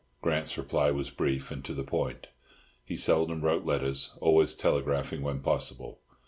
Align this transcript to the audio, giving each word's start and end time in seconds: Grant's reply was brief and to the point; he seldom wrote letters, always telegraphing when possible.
Grant's 0.23 0.57
reply 0.57 0.89
was 0.89 1.11
brief 1.11 1.51
and 1.51 1.63
to 1.63 1.75
the 1.75 1.83
point; 1.83 2.25
he 2.83 2.97
seldom 2.97 3.41
wrote 3.43 3.65
letters, 3.65 4.13
always 4.19 4.55
telegraphing 4.55 5.21
when 5.21 5.41
possible. 5.41 5.99